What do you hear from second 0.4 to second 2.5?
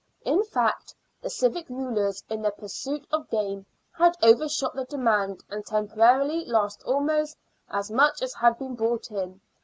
fact, the civic rulers, in their